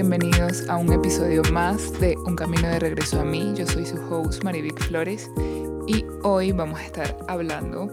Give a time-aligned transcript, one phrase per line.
[0.00, 3.52] bienvenidos a un episodio más de Un Camino de Regreso a mí.
[3.56, 5.28] Yo soy su host Marivic Flores
[5.88, 7.88] y hoy vamos a estar hablando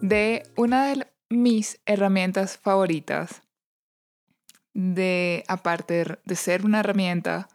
[0.00, 3.42] de una de mis herramientas favoritas.
[4.72, 7.50] De, aparte de ser una herramienta,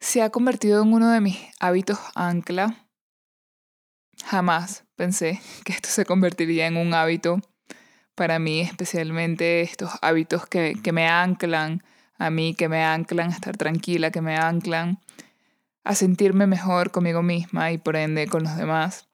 [0.00, 2.86] se ha convertido en uno de mis hábitos ancla.
[4.24, 7.42] Jamás pensé que esto se convertiría en un hábito
[8.14, 11.82] para mí, especialmente estos hábitos que, que me anclan
[12.18, 15.00] a mí, que me anclan a estar tranquila, que me anclan
[15.84, 19.08] a sentirme mejor conmigo misma y por ende con los demás.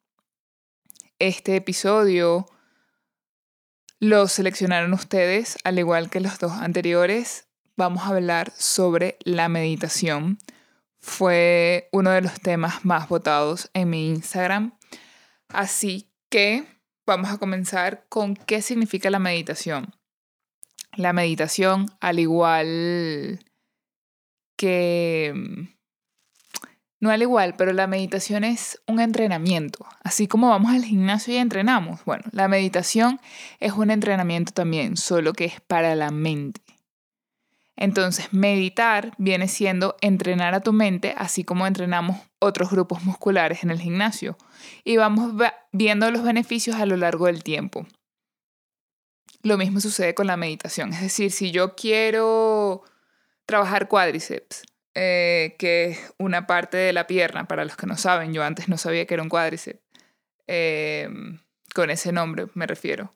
[1.18, 2.46] Este episodio
[3.98, 7.48] lo seleccionaron ustedes, al igual que los dos anteriores.
[7.76, 10.38] Vamos a hablar sobre la meditación.
[10.98, 14.78] Fue uno de los temas más votados en mi Instagram.
[15.48, 16.64] Así que
[17.04, 19.94] vamos a comenzar con qué significa la meditación.
[21.00, 23.40] La meditación, al igual
[24.58, 25.32] que...
[27.00, 29.86] No al igual, pero la meditación es un entrenamiento.
[30.04, 32.04] Así como vamos al gimnasio y entrenamos.
[32.04, 33.18] Bueno, la meditación
[33.60, 36.60] es un entrenamiento también, solo que es para la mente.
[37.76, 43.70] Entonces, meditar viene siendo entrenar a tu mente, así como entrenamos otros grupos musculares en
[43.70, 44.36] el gimnasio.
[44.84, 45.32] Y vamos
[45.72, 47.86] viendo los beneficios a lo largo del tiempo.
[49.42, 50.92] Lo mismo sucede con la meditación.
[50.92, 52.82] Es decir, si yo quiero
[53.46, 54.62] trabajar cuádriceps,
[54.94, 58.68] eh, que es una parte de la pierna, para los que no saben, yo antes
[58.68, 59.80] no sabía que era un cuádriceps,
[60.46, 61.40] em,
[61.74, 63.14] con ese nombre me refiero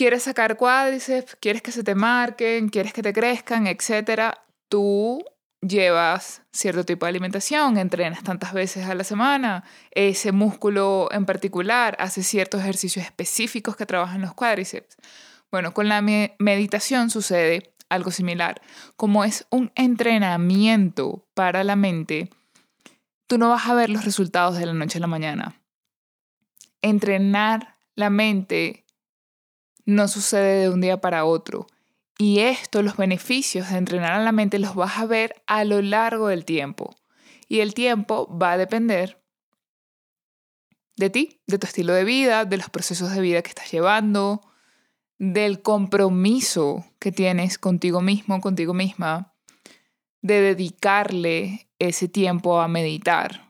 [0.00, 4.34] quieres sacar cuádriceps, quieres que se te marquen, quieres que te crezcan, etc.,
[4.68, 5.22] tú
[5.60, 11.96] llevas cierto tipo de alimentación, entrenas tantas veces a la semana, ese músculo en particular
[11.98, 14.96] hace ciertos ejercicios específicos que trabajan los cuádriceps.
[15.50, 18.62] Bueno, con la meditación sucede algo similar.
[18.96, 22.30] Como es un entrenamiento para la mente,
[23.26, 25.60] tú no vas a ver los resultados de la noche a la mañana.
[26.82, 28.84] Entrenar la mente
[29.84, 31.66] no sucede de un día para otro.
[32.20, 35.80] Y esto, los beneficios de entrenar a la mente, los vas a ver a lo
[35.80, 36.94] largo del tiempo.
[37.48, 39.22] Y el tiempo va a depender
[40.96, 44.42] de ti, de tu estilo de vida, de los procesos de vida que estás llevando,
[45.18, 49.34] del compromiso que tienes contigo mismo, contigo misma,
[50.20, 53.48] de dedicarle ese tiempo a meditar,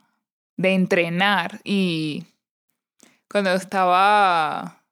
[0.57, 1.61] de entrenar.
[1.65, 2.23] Y
[3.29, 4.85] cuando estaba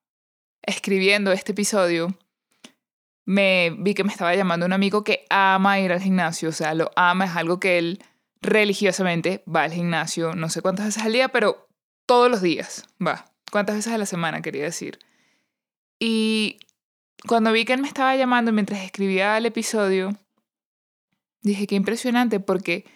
[0.63, 2.19] escribiendo este episodio,
[3.29, 6.73] me vi que me estaba llamando un amigo que ama ir al gimnasio, o sea,
[6.73, 8.03] lo ama, es algo que él
[8.41, 11.69] religiosamente va al gimnasio, no sé cuántas veces al día, pero
[12.07, 13.27] todos los días va.
[13.53, 14.99] ¿Cuántas veces a la semana quería decir?
[15.99, 16.59] Y
[17.27, 20.17] cuando vi que él me estaba llamando mientras escribía el episodio,
[21.43, 22.87] dije, qué impresionante, porque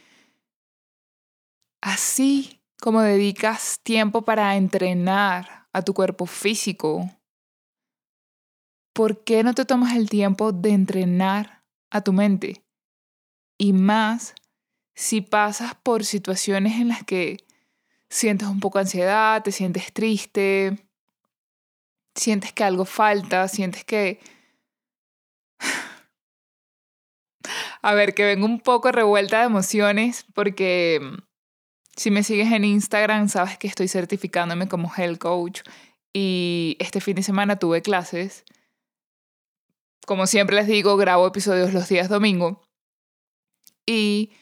[1.83, 7.11] así como dedicas tiempo para entrenar a tu cuerpo físico,
[8.93, 12.63] ¿por qué no te tomas el tiempo de entrenar a tu mente?
[13.59, 14.35] Y más
[14.95, 17.39] si pasas por situaciones en las que
[18.11, 20.87] sientes un poco de ansiedad, te sientes triste,
[22.15, 24.21] sientes que algo falta, sientes que...
[27.85, 31.17] A ver, que vengo un poco revuelta de emociones porque mm,
[31.97, 35.63] si me sigues en Instagram sabes que estoy certificándome como health coach
[36.13, 38.45] y este fin de semana tuve clases
[40.07, 42.63] como siempre les digo, grabo episodios los días domingo.
[43.87, 44.33] Y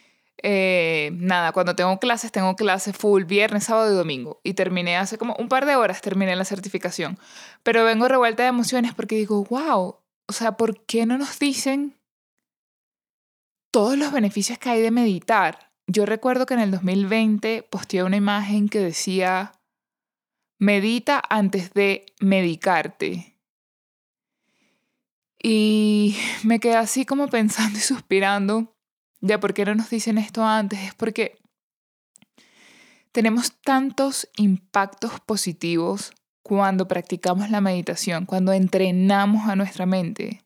[0.43, 4.41] eh, nada, cuando tengo clases, tengo clases full viernes, sábado y domingo.
[4.43, 7.19] Y terminé hace como un par de horas, terminé la certificación.
[7.63, 12.01] Pero vengo revuelta de emociones porque digo, wow, o sea, ¿por qué no nos dicen
[13.71, 15.73] todos los beneficios que hay de meditar?
[15.87, 19.53] Yo recuerdo que en el 2020 posteé una imagen que decía,
[20.59, 23.30] medita antes de medicarte.
[25.43, 28.77] Y me quedé así como pensando y suspirando,
[29.21, 31.39] ya por qué no nos dicen esto antes, es porque
[33.13, 40.45] tenemos tantos impactos positivos cuando practicamos la meditación, cuando entrenamos a nuestra mente.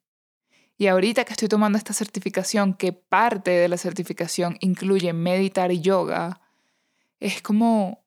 [0.76, 5.80] Y ahorita que estoy tomando esta certificación, que parte de la certificación incluye meditar y
[5.80, 6.40] yoga,
[7.20, 8.04] es como,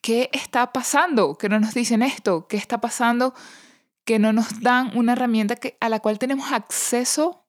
[0.00, 1.36] ¿qué está pasando?
[1.36, 3.34] Que no nos dicen esto, ¿qué está pasando?
[4.06, 7.44] Que no nos dan una herramienta que, a la cual tenemos acceso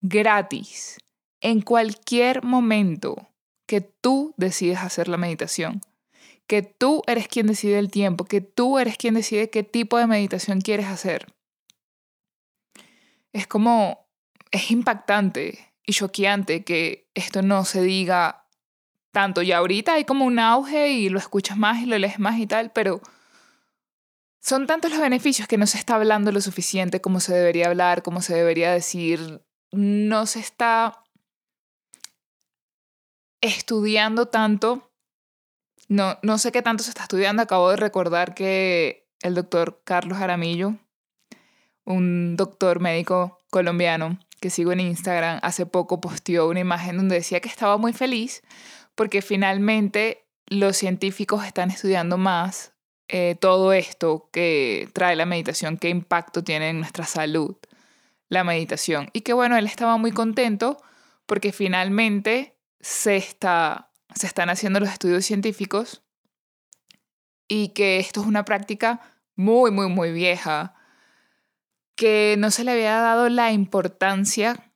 [0.00, 0.98] gratis
[1.40, 3.28] en cualquier momento
[3.66, 5.80] que tú decides hacer la meditación,
[6.46, 10.06] que tú eres quien decide el tiempo, que tú eres quien decide qué tipo de
[10.06, 11.26] meditación quieres hacer.
[13.32, 14.06] Es como,
[14.52, 18.46] es impactante y choqueante que esto no se diga
[19.10, 19.42] tanto.
[19.42, 22.46] Y ahorita hay como un auge y lo escuchas más y lo lees más y
[22.46, 23.00] tal, pero
[24.42, 28.02] son tantos los beneficios que no se está hablando lo suficiente como se debería hablar,
[28.02, 29.40] como se debería decir.
[29.70, 31.04] No se está
[33.40, 34.90] estudiando tanto.
[35.88, 37.40] No, no sé qué tanto se está estudiando.
[37.40, 40.74] Acabo de recordar que el doctor Carlos Aramillo,
[41.84, 47.40] un doctor médico colombiano que sigo en Instagram, hace poco posteó una imagen donde decía
[47.40, 48.42] que estaba muy feliz
[48.96, 52.71] porque finalmente los científicos están estudiando más
[53.14, 57.56] eh, todo esto que trae la meditación, qué impacto tiene en nuestra salud
[58.30, 59.10] la meditación.
[59.12, 60.82] Y que bueno, él estaba muy contento
[61.26, 66.02] porque finalmente se, está, se están haciendo los estudios científicos
[67.48, 69.02] y que esto es una práctica
[69.36, 70.74] muy, muy, muy vieja,
[71.94, 74.72] que no se le había dado la importancia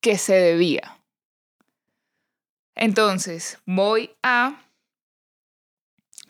[0.00, 1.00] que se debía.
[2.76, 4.63] Entonces, voy a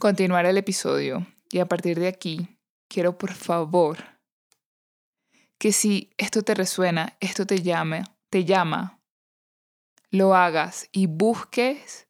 [0.04, 2.58] continuar el episodio y a partir de aquí
[2.88, 3.96] quiero por favor
[5.56, 9.00] que si esto te resuena, esto te llame, te llama,
[10.10, 12.06] lo hagas y busques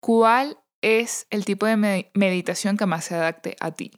[0.00, 3.92] cuál es el tipo de meditación que más se adapte a ti.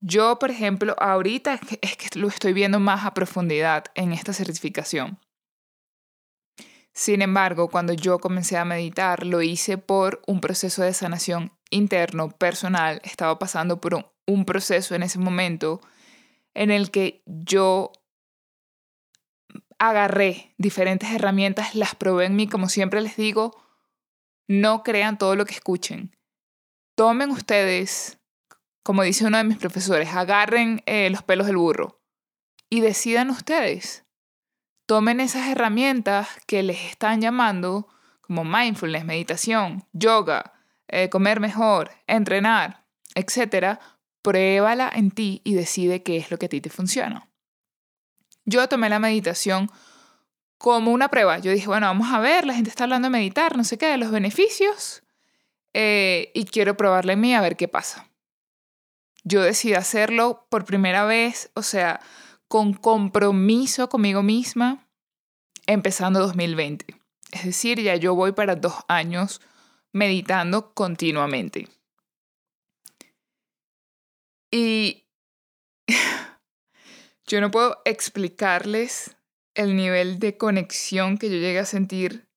[0.00, 5.18] Yo, por ejemplo, ahorita es que lo estoy viendo más a profundidad en esta certificación.
[6.92, 12.30] Sin embargo, cuando yo comencé a meditar, lo hice por un proceso de sanación interno,
[12.30, 13.00] personal.
[13.04, 13.94] Estaba pasando por
[14.26, 15.80] un, proceso en ese momento
[16.54, 17.92] en el que yo
[19.78, 23.62] agarré diferentes herramientas, las probé en mí, como siempre les digo,
[24.48, 26.16] no crean todo lo que escuchen.
[26.96, 28.18] Tomen ustedes,
[28.82, 32.00] como dice uno de mis profesores, agarren eh, los pelos del burro
[32.70, 34.06] y decidan ustedes
[34.86, 37.88] tomen esas herramientas que les están llamando
[38.20, 40.54] como mindfulness, meditación, yoga,
[40.88, 42.84] eh, comer mejor, entrenar,
[43.14, 43.78] etc.,
[44.22, 47.28] pruébala en ti y decide qué es lo que a ti te funciona.
[48.44, 49.70] Yo tomé la meditación
[50.58, 51.38] como una prueba.
[51.38, 53.86] Yo dije, bueno, vamos a ver, la gente está hablando de meditar, no sé qué,
[53.86, 55.02] de los beneficios,
[55.74, 58.08] eh, y quiero probarla en mí a ver qué pasa.
[59.24, 62.00] Yo decidí hacerlo por primera vez, o sea,
[62.48, 64.86] con compromiso conmigo misma
[65.66, 66.86] empezando 2020.
[67.32, 69.40] Es decir, ya yo voy para dos años
[69.96, 71.68] meditando continuamente.
[74.50, 75.06] Y
[77.26, 79.16] yo no puedo explicarles
[79.54, 82.28] el nivel de conexión que yo llegué a sentir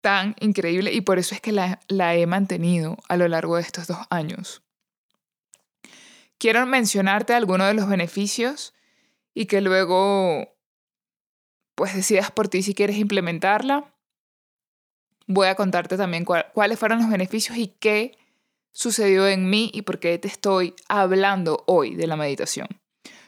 [0.00, 3.62] tan increíble y por eso es que la, la he mantenido a lo largo de
[3.62, 4.62] estos dos años.
[6.38, 8.72] Quiero mencionarte algunos de los beneficios
[9.34, 10.56] y que luego
[11.74, 13.97] pues decidas por ti si quieres implementarla.
[15.28, 18.18] Voy a contarte también cuáles fueron los beneficios y qué
[18.72, 22.66] sucedió en mí y por qué te estoy hablando hoy de la meditación.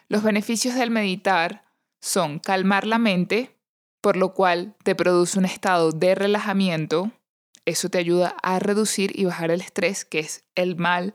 [0.08, 1.62] Los beneficios del meditar
[2.00, 3.56] son calmar la mente,
[4.00, 7.12] por lo cual te produce un estado de relajamiento.
[7.64, 11.14] Eso te ayuda a reducir y bajar el estrés, que es el mal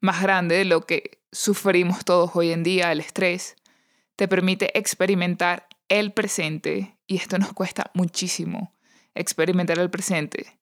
[0.00, 3.56] más grande de lo que sufrimos todos hoy en día, el estrés
[4.18, 8.74] te permite experimentar el presente y esto nos cuesta muchísimo,
[9.18, 10.58] experimentar el presente.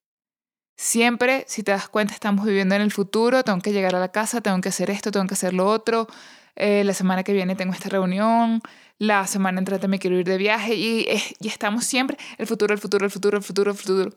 [0.76, 4.12] Siempre, si te das cuenta, estamos viviendo en el futuro, tengo que llegar a la
[4.12, 6.06] casa, tengo que hacer esto, tengo que hacer lo otro,
[6.54, 8.60] eh, la semana que viene tengo esta reunión,
[8.98, 11.06] la semana entrante me quiero ir de viaje y,
[11.40, 14.12] y estamos siempre el futuro, el futuro, el futuro, el futuro, el futuro,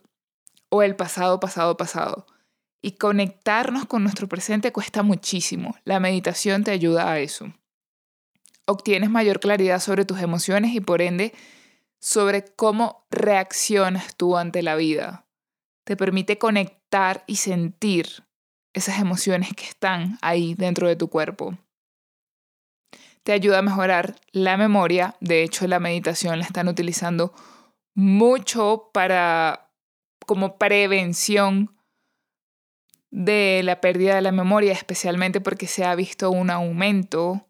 [0.70, 2.28] o el pasado, pasado, pasado.
[2.82, 5.76] Y conectarnos con nuestro presente cuesta muchísimo.
[5.84, 7.54] La meditación te ayuda a eso
[8.70, 11.34] obtienes mayor claridad sobre tus emociones y por ende
[12.00, 15.26] sobre cómo reaccionas tú ante la vida.
[15.86, 18.24] Te permite conectar y sentir
[18.74, 21.58] esas emociones que están ahí dentro de tu cuerpo.
[23.24, 25.16] Te ayuda a mejorar la memoria.
[25.20, 27.34] De hecho, la meditación la están utilizando
[27.94, 29.72] mucho para
[30.26, 31.76] como prevención
[33.12, 37.49] de la pérdida de la memoria, especialmente porque se ha visto un aumento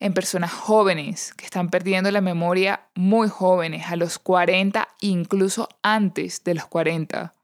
[0.00, 6.44] en personas jóvenes que están perdiendo la memoria muy jóvenes, a los 40, incluso antes
[6.44, 7.34] de los 40.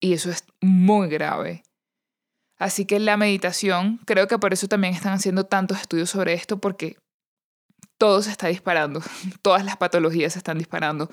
[0.00, 1.64] Y eso es muy grave.
[2.58, 6.58] Así que la meditación, creo que por eso también están haciendo tantos estudios sobre esto,
[6.58, 6.96] porque
[7.98, 9.02] todo se está disparando,
[9.42, 11.10] todas las patologías se están disparando.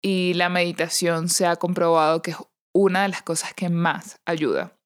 [0.00, 2.36] Y la meditación se ha comprobado que es
[2.72, 4.77] una de las cosas que más ayuda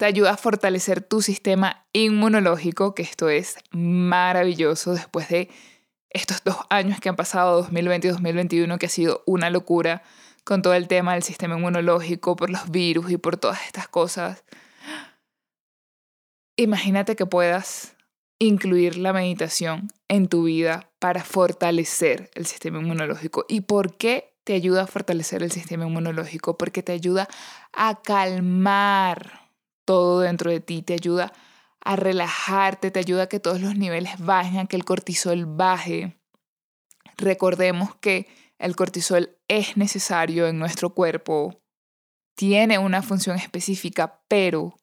[0.00, 5.50] te ayuda a fortalecer tu sistema inmunológico, que esto es maravilloso después de
[6.08, 10.02] estos dos años que han pasado, 2020 y 2021, que ha sido una locura
[10.42, 14.42] con todo el tema del sistema inmunológico, por los virus y por todas estas cosas.
[16.56, 17.94] Imagínate que puedas
[18.38, 23.44] incluir la meditación en tu vida para fortalecer el sistema inmunológico.
[23.50, 26.56] ¿Y por qué te ayuda a fortalecer el sistema inmunológico?
[26.56, 27.28] Porque te ayuda
[27.74, 29.39] a calmar
[29.90, 31.32] todo dentro de ti, te ayuda
[31.80, 36.16] a relajarte, te ayuda a que todos los niveles bajen, a que el cortisol baje.
[37.16, 38.28] Recordemos que
[38.60, 41.60] el cortisol es necesario en nuestro cuerpo,
[42.36, 44.76] tiene una función específica, pero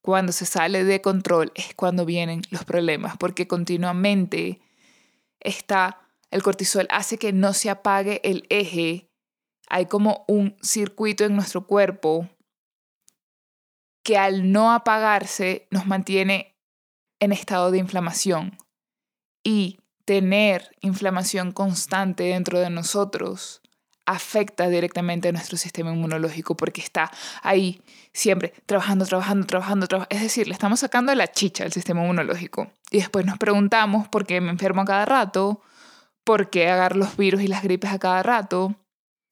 [0.00, 4.60] cuando se sale de control es cuando vienen los problemas, porque continuamente
[5.38, 6.00] está
[6.32, 9.08] el cortisol hace que no se apague el eje.
[9.68, 12.28] Hay como un circuito en nuestro cuerpo
[14.08, 16.56] que al no apagarse nos mantiene
[17.20, 18.56] en estado de inflamación.
[19.44, 23.60] Y tener inflamación constante dentro de nosotros
[24.06, 27.10] afecta directamente a nuestro sistema inmunológico porque está
[27.42, 27.82] ahí
[28.14, 30.16] siempre trabajando, trabajando, trabajando, trabajando.
[30.16, 32.72] Es decir, le estamos sacando la chicha al sistema inmunológico.
[32.90, 35.60] Y después nos preguntamos por qué me enfermo a cada rato,
[36.24, 38.74] por qué agarro los virus y las gripes a cada rato.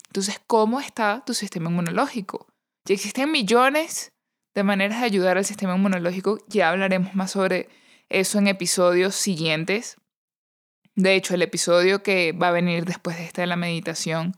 [0.08, 2.46] Entonces, ¿cómo está tu sistema inmunológico?
[2.84, 4.12] Ya existen millones
[4.56, 6.38] de maneras de ayudar al sistema inmunológico.
[6.48, 7.68] Ya hablaremos más sobre
[8.08, 9.98] eso en episodios siguientes.
[10.94, 14.34] De hecho, el episodio que va a venir después de esta de la meditación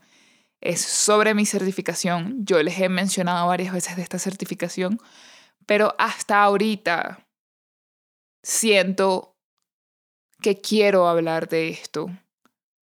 [0.59, 2.45] es sobre mi certificación.
[2.45, 4.99] Yo les he mencionado varias veces de esta certificación,
[5.65, 7.25] pero hasta ahorita
[8.43, 9.37] siento
[10.41, 12.07] que quiero hablar de esto.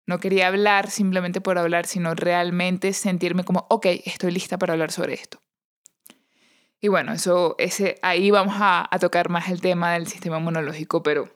[0.06, 4.92] No quería hablar simplemente por hablar, sino realmente sentirme como, ok, estoy lista para hablar
[4.92, 5.43] sobre esto.
[6.80, 11.30] Y bueno, eso, ese, ahí vamos a, tocar más el tema del sistema inmunológico, pero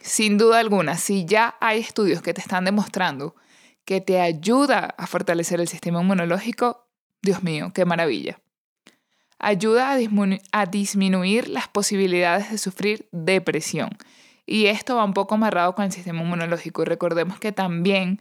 [0.00, 3.34] sin duda alguna, si ya hay estudios que te están demostrando
[3.84, 6.88] que te ayuda a fortalecer el sistema inmunológico,
[7.20, 8.40] Dios mío, qué maravilla.
[9.38, 9.98] Ayuda a,
[10.52, 13.90] a disminuir las posibilidades de sufrir depresión.
[14.46, 16.82] Y esto va un poco amarrado con el sistema inmunológico.
[16.82, 18.20] Y recordemos que también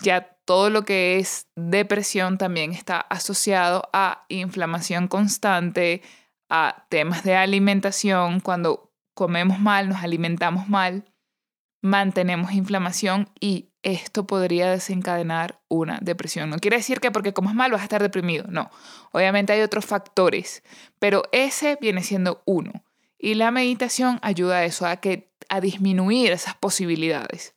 [0.00, 6.02] ya todo lo que es depresión también está asociado a inflamación constante,
[6.48, 8.40] a temas de alimentación.
[8.40, 11.04] Cuando comemos mal, nos alimentamos mal,
[11.80, 16.50] mantenemos inflamación y esto podría desencadenar una depresión.
[16.50, 18.70] No quiere decir que porque comas mal vas a estar deprimido, no.
[19.12, 20.62] Obviamente hay otros factores,
[20.98, 22.84] pero ese viene siendo uno.
[23.18, 27.54] Y la meditación ayuda a eso, a, que, a disminuir esas posibilidades.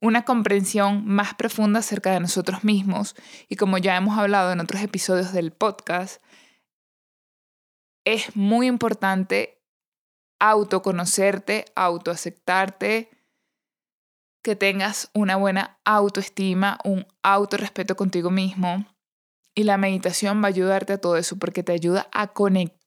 [0.00, 3.16] Una comprensión más profunda acerca de nosotros mismos
[3.48, 6.22] y como ya hemos hablado en otros episodios del podcast,
[8.04, 9.60] es muy importante
[10.38, 13.10] autoconocerte, autoaceptarte,
[14.42, 18.86] que tengas una buena autoestima, un autorrespeto contigo mismo.
[19.54, 22.77] Y la meditación va a ayudarte a todo eso porque te ayuda a conectar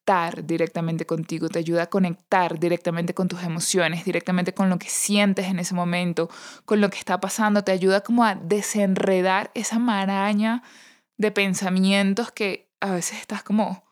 [0.44, 5.46] directamente contigo, te ayuda a conectar directamente con tus emociones, directamente con lo que sientes
[5.48, 6.30] en ese momento,
[6.66, 10.64] con lo que está pasando, te ayuda como a desenredar esa maraña
[11.18, 13.86] de pensamientos que a veces estás como,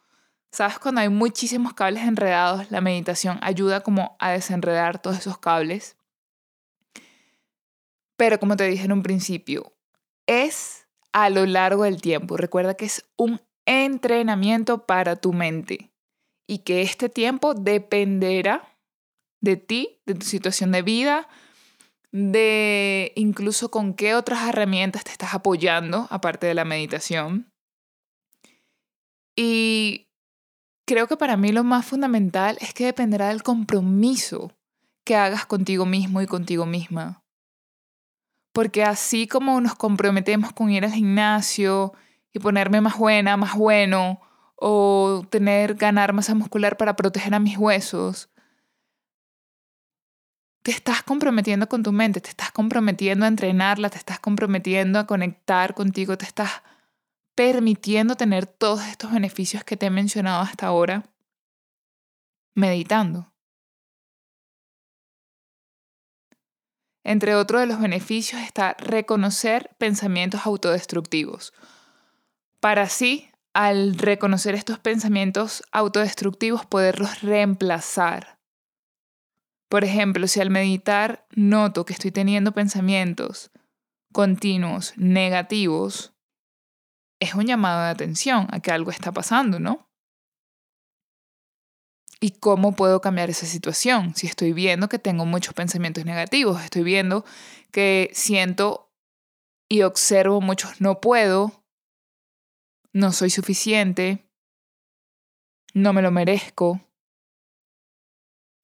[0.52, 5.96] sabes, cuando hay muchísimos cables enredados, la meditación ayuda como a desenredar todos esos cables.
[8.18, 9.74] Pero como te dije en un principio,
[10.28, 12.36] es a lo largo del tiempo.
[12.36, 15.90] Recuerda que es un entrenamiento para tu mente
[16.50, 18.76] y que este tiempo dependerá
[19.40, 21.28] de ti, de tu situación de vida,
[22.12, 27.54] de incluso con qué otras herramientas te estás apoyando, aparte de la meditación.
[29.36, 30.08] Y
[30.88, 34.52] creo que para mí lo más fundamental es que dependerá del compromiso
[35.06, 37.22] que hagas contigo mismo y contigo misma.
[38.54, 41.94] Porque así como nos comprometemos con ir al gimnasio
[42.34, 44.20] y ponerme más buena, más bueno,
[44.60, 48.30] o tener, ganar masa muscular para proteger a mis huesos,
[50.62, 55.08] te estás comprometiendo con tu mente, te estás comprometiendo a entrenarla, te estás comprometiendo a
[55.08, 56.62] conectar contigo, te estás
[57.36, 61.06] permitiendo tener todos estos beneficios que te he mencionado hasta ahora
[62.54, 63.32] meditando.
[67.06, 71.54] Entre otros de los beneficios está reconocer pensamientos autodestructivos.
[72.60, 78.40] Para así, al reconocer estos pensamientos autodestructivos, poderlos reemplazar.
[79.70, 83.52] Por ejemplo, si al meditar noto que estoy teniendo pensamientos
[84.12, 86.14] continuos negativos,
[87.20, 89.90] es un llamado de atención a que algo está pasando, ¿no?
[92.22, 94.14] ¿Y cómo puedo cambiar esa situación?
[94.16, 97.24] Si estoy viendo que tengo muchos pensamientos negativos, estoy viendo
[97.72, 98.92] que siento
[99.70, 101.64] y observo muchos no puedo,
[102.94, 104.30] no soy suficiente,
[105.74, 106.82] no me lo merezco,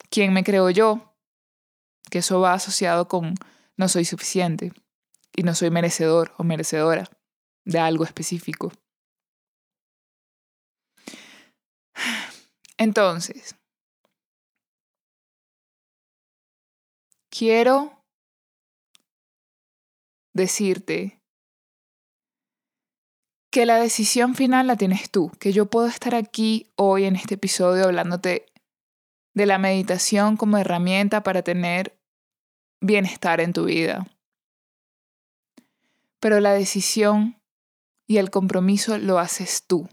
[0.10, 1.16] ¿quién me creo yo?
[2.10, 3.36] Que eso va asociado con
[3.78, 4.72] no soy suficiente
[5.36, 7.10] y no soy merecedor o merecedora
[7.66, 8.72] de algo específico.
[12.78, 13.56] Entonces,
[17.30, 18.04] quiero
[20.34, 21.22] decirte
[23.56, 27.36] que la decisión final la tienes tú, que yo puedo estar aquí hoy en este
[27.36, 28.48] episodio hablándote
[29.34, 31.98] de la meditación como herramienta para tener
[32.82, 34.08] bienestar en tu vida.
[36.20, 37.40] Pero la decisión
[38.08, 39.88] y el compromiso lo haces tú.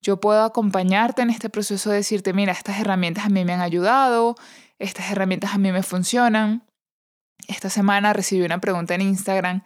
[0.00, 3.60] Yo puedo acompañarte en este proceso de decirte, mira, estas herramientas a mí me han
[3.60, 4.34] ayudado,
[4.80, 6.66] estas herramientas a mí me funcionan.
[7.46, 9.62] Esta semana recibí una pregunta en Instagram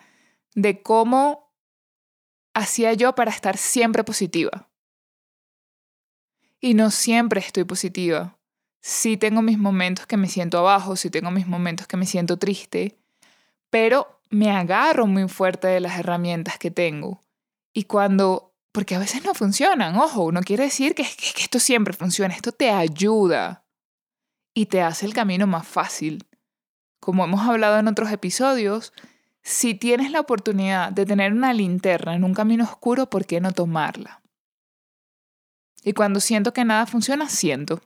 [0.55, 1.46] de cómo
[2.57, 4.69] hacía yo para estar siempre positiva.
[6.59, 8.39] Y no siempre estoy positiva.
[8.81, 12.39] Sí tengo mis momentos que me siento abajo, sí tengo mis momentos que me siento
[12.39, 12.97] triste,
[13.69, 17.23] pero me agarro muy fuerte de las herramientas que tengo.
[17.75, 21.95] Y cuando porque a veces no funcionan, ojo, no quiere decir que, que, esto siempre
[21.95, 23.65] funciona, esto te ayuda
[24.55, 26.27] y te hace el camino más fácil.
[27.01, 28.93] Como hemos hablado en otros episodios,
[29.47, 33.53] si tienes la oportunidad de tener una linterna en un camino oscuro, ¿por qué no
[33.53, 34.21] tomarla?
[35.85, 37.81] Y cuando siento que nada funciona, siento.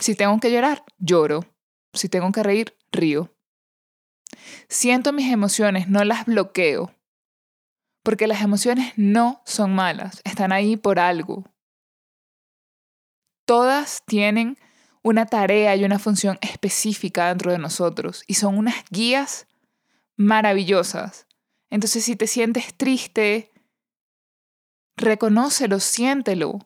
[0.00, 1.46] Si tengo que llorar, lloro.
[1.92, 3.32] Si tengo que reír, río.
[4.68, 6.92] Siento mis emociones, no las bloqueo
[8.02, 11.44] porque las emociones no son malas, están ahí por algo.
[13.46, 14.58] Todas tienen
[15.02, 19.46] una tarea y una función específica dentro de nosotros y son unas guías
[20.16, 21.26] maravillosas.
[21.70, 23.52] Entonces si te sientes triste,
[24.96, 26.58] reconócelo, siéntelo,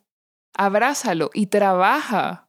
[0.54, 2.46] abrázalo y trabaja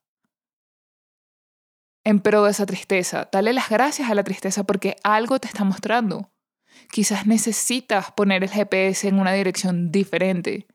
[2.03, 3.29] en pro de esa tristeza.
[3.31, 6.31] Dale las gracias a la tristeza porque algo te está mostrando.
[6.89, 10.67] Quizás necesitas poner el GPS en una dirección diferente.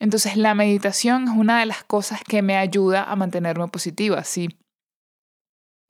[0.00, 4.48] Entonces la meditación es una de las cosas que me ayuda a mantenerme positiva, sí.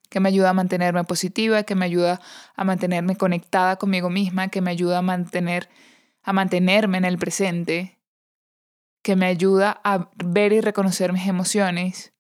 [0.09, 2.21] Que me ayuda a mantenerme positiva, que me ayuda
[2.57, 5.69] a mantenerme conectada conmigo misma, que me ayuda a mantener
[6.29, 7.99] a mantenerme en el presente,
[9.03, 12.13] que me ayuda a ver y reconocer mis emociones,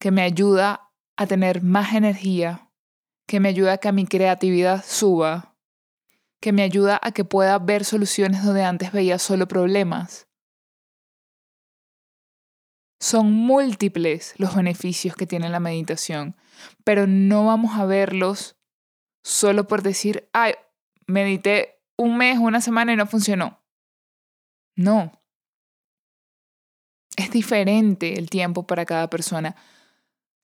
[0.00, 2.72] que me ayuda a tener más energía,
[3.28, 5.56] que me ayuda a que mi creatividad suba,
[6.40, 10.26] que me ayuda a que pueda ver soluciones donde antes veía solo problemas.
[12.98, 16.34] Son múltiples los beneficios que tiene la meditación,
[16.84, 18.56] pero no vamos a verlos
[19.22, 20.54] solo por decir, ay,
[21.06, 23.62] medité un mes, una semana y no funcionó.
[24.76, 25.12] No.
[27.16, 29.56] Es diferente el tiempo para cada persona.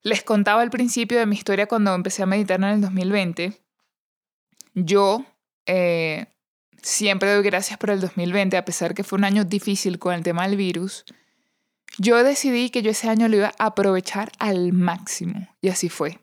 [0.03, 3.61] Les contaba al principio de mi historia cuando empecé a meditar en el 2020.
[4.75, 5.25] Yo
[5.67, 6.27] eh,
[6.81, 10.23] siempre doy gracias por el 2020, a pesar que fue un año difícil con el
[10.23, 11.05] tema del virus.
[12.03, 16.19] Yo decidí que yo ese año lo iba a aprovechar al máximo y así fue.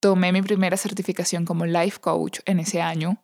[0.00, 3.22] Tomé mi primera certificación como life coach en ese año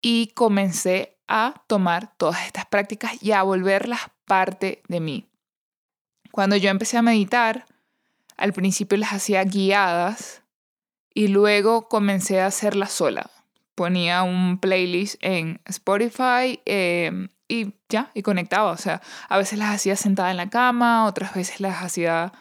[0.00, 5.28] y comencé a tomar todas estas prácticas y a volverlas parte de mí.
[6.30, 7.66] Cuando yo empecé a meditar,
[8.38, 10.44] al principio las hacía guiadas
[11.12, 13.30] y luego comencé a hacerlas sola.
[13.74, 18.70] Ponía un playlist en Spotify em, y ya, y conectaba.
[18.70, 22.32] O sea, a veces las hacía sentada en la cama, otras veces las hacía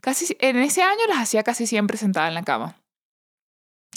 [0.00, 2.76] casi, en ese año las hacía casi siempre sentada en la cama.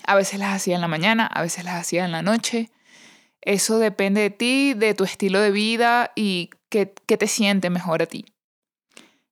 [0.06, 2.72] A veces las hacía en la mañana, a veces las hacía en la noche.
[3.42, 8.02] Eso depende de ti, de tu estilo de vida y qué, qué te siente mejor
[8.02, 8.26] a ti.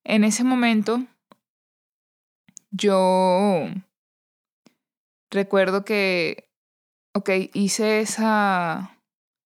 [0.04, 1.04] En ese momento
[2.72, 3.68] yo
[5.32, 6.50] recuerdo que,
[7.14, 8.98] ok, hice esa,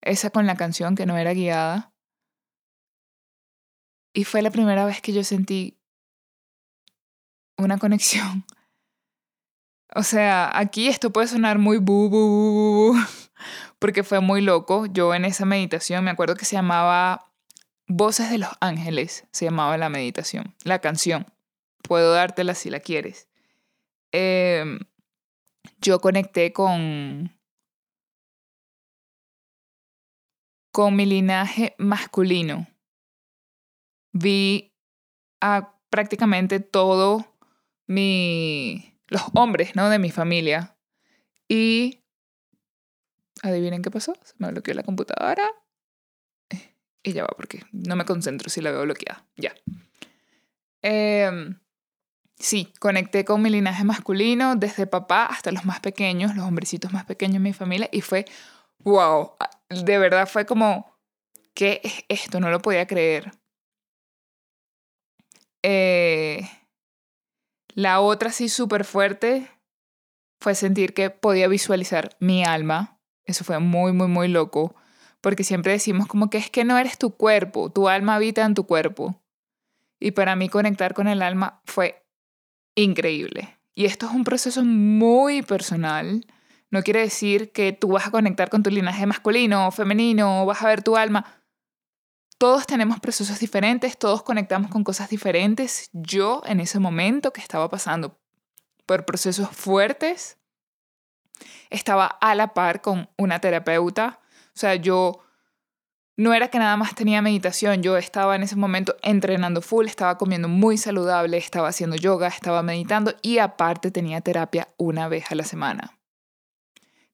[0.04, 1.92] esa con la canción que no era guiada.
[4.12, 5.76] Y fue la primera vez que yo sentí
[7.56, 8.44] una conexión.
[9.94, 13.00] O sea, aquí esto puede sonar muy bu, bu, bu, bu,
[13.78, 14.86] porque fue muy loco.
[14.86, 17.32] Yo en esa meditación me acuerdo que se llamaba
[17.86, 21.26] Voces de los Ángeles, se llamaba la meditación, la canción
[21.86, 23.28] puedo dártela si la quieres.
[24.10, 24.80] Em,
[25.80, 27.38] yo conecté con,
[30.74, 32.66] con mi linaje masculino.
[34.12, 34.74] vi
[35.40, 37.24] a prácticamente todo
[37.86, 39.88] mi los hombres, ¿no?
[39.88, 40.76] de mi familia
[41.48, 42.02] y
[43.42, 45.44] adivinen qué pasó, se me bloqueó la computadora
[47.04, 49.24] y ya va porque no me concentro si la veo bloqueada.
[49.36, 49.54] Ya.
[50.82, 51.54] Eh,
[52.36, 57.04] sí, conecté con mi linaje masculino desde papá hasta los más pequeños, los hombrecitos más
[57.04, 58.24] pequeños de mi familia y fue
[58.80, 59.36] wow,
[59.68, 60.94] de verdad fue como
[61.54, 62.40] ¿qué es esto?
[62.40, 63.32] No lo podía creer.
[65.62, 66.46] Eh,
[67.68, 69.48] la otra sí súper fuerte
[70.40, 73.00] fue sentir que podía visualizar mi alma.
[73.24, 74.74] Eso fue muy, muy, muy loco.
[75.20, 78.54] Porque siempre decimos como que es que no eres tu cuerpo, tu alma habita en
[78.54, 79.22] tu cuerpo.
[79.98, 82.04] Y para mí conectar con el alma fue
[82.74, 83.58] increíble.
[83.74, 86.26] Y esto es un proceso muy personal.
[86.74, 90.46] No quiere decir que tú vas a conectar con tu linaje masculino o femenino o
[90.46, 91.24] vas a ver tu alma.
[92.36, 95.88] Todos tenemos procesos diferentes, todos conectamos con cosas diferentes.
[95.92, 98.18] Yo en ese momento que estaba pasando
[98.86, 100.36] por procesos fuertes,
[101.70, 104.18] estaba a la par con una terapeuta.
[104.48, 105.20] O sea, yo
[106.16, 110.18] no era que nada más tenía meditación, yo estaba en ese momento entrenando full, estaba
[110.18, 115.36] comiendo muy saludable, estaba haciendo yoga, estaba meditando y aparte tenía terapia una vez a
[115.36, 116.00] la semana.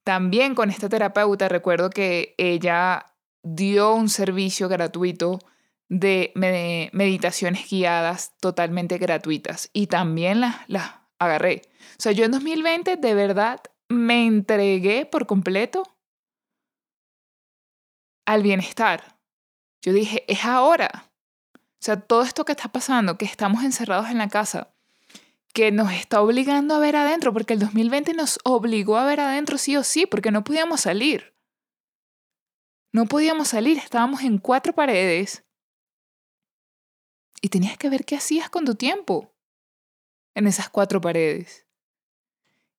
[0.04, 3.06] También con esta terapeuta recuerdo que ella
[3.42, 5.38] dio un servicio gratuito
[5.88, 6.32] de
[6.92, 10.56] meditaciones guiadas totalmente gratuitas y también las,
[11.18, 11.62] agarré.
[11.98, 15.82] O sea, yo en 2020 de verdad me entregué por completo
[18.26, 19.18] al bienestar.
[19.82, 21.10] Yo dije, es ahora.
[21.54, 24.72] O sea, todo esto que está pasando, que estamos encerrados en la casa,
[25.52, 29.58] que nos está obligando a ver adentro, porque el 2020 nos obligó a ver adentro
[29.58, 31.34] sí o sí, porque no podíamos salir.
[32.92, 35.44] No podíamos salir, estábamos en cuatro paredes
[37.40, 39.32] y tenías que ver qué hacías con tu tiempo
[40.34, 41.66] en esas cuatro paredes.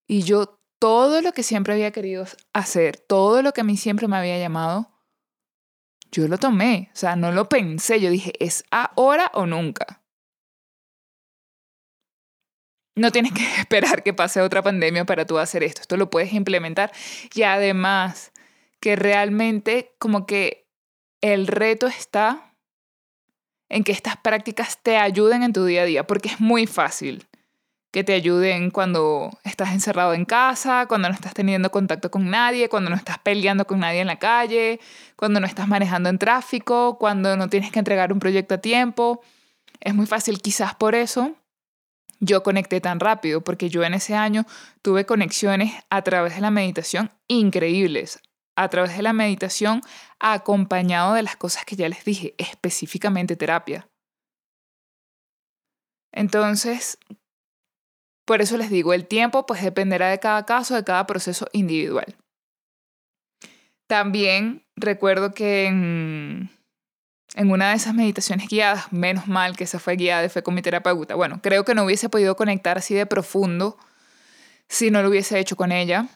[0.08, 4.08] Y yo todo lo que siempre había querido hacer, todo lo que a mí siempre
[4.08, 4.92] me había llamado,
[6.12, 10.01] yo lo tomé, o sea, no lo pensé, yo dije, es ahora o nunca.
[12.96, 16.34] No tienes que esperar que pase otra pandemia para tú hacer esto, esto lo puedes
[16.34, 16.92] implementar
[17.34, 18.32] y además
[18.80, 20.68] que realmente como que
[21.22, 22.56] el reto está
[23.70, 27.28] en que estas prácticas te ayuden en tu día a día, porque es muy fácil
[27.92, 32.70] que te ayuden cuando estás encerrado en casa, cuando no estás teniendo contacto con nadie,
[32.70, 34.80] cuando no estás peleando con nadie en la calle,
[35.16, 39.22] cuando no estás manejando en tráfico, cuando no tienes que entregar un proyecto a tiempo.
[39.82, 41.36] Es muy fácil, quizás por eso
[42.22, 44.46] yo conecté tan rápido, porque yo en ese año
[44.82, 48.22] tuve conexiones a través de la meditación increíbles
[48.56, 49.82] a través de la meditación
[50.20, 53.90] acompañado de las cosas que ya les dije, específicamente terapia.
[56.14, 56.98] Entonces,
[58.26, 62.18] por eso les digo, el tiempo pues dependerá de cada caso, de cada proceso individual.
[63.88, 66.50] También recuerdo que en,
[67.36, 70.54] en una de esas meditaciones guiadas, menos mal que esa fue guiada y fue con
[70.54, 73.78] mi terapeuta, bueno, creo que no hubiese podido conectar así de profundo
[74.68, 76.08] si no lo hubiese hecho con ella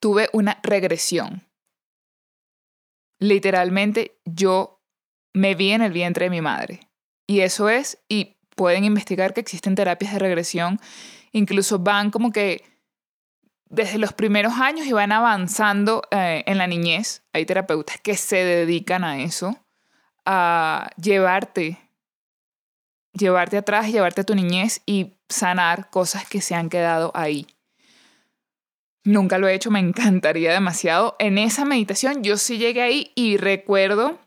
[0.00, 1.46] tuve una regresión.
[3.18, 4.80] Literalmente yo
[5.32, 6.88] me vi en el vientre de mi madre.
[7.26, 10.80] Y eso es, y pueden investigar que existen terapias de regresión,
[11.30, 12.64] incluso van como que
[13.70, 17.22] desde los primeros años y van avanzando eh, en la niñez.
[17.32, 19.56] Hay terapeutas que se dedican a eso,
[20.24, 21.78] a llevarte,
[23.12, 27.46] llevarte atrás, llevarte a tu niñez y sanar cosas que se han quedado ahí.
[29.04, 31.16] Nunca lo he hecho, me encantaría demasiado.
[31.18, 34.18] En esa meditación yo sí llegué ahí y recuerdo